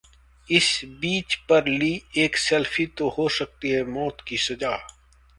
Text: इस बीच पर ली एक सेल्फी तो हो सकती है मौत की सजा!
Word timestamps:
इस 0.49 0.69
बीच 0.85 1.35
पर 1.49 1.67
ली 1.67 2.01
एक 2.17 2.37
सेल्फी 2.37 2.85
तो 2.97 3.09
हो 3.09 3.27
सकती 3.29 3.69
है 3.69 3.83
मौत 3.83 4.21
की 4.27 4.37
सजा! 4.37 4.75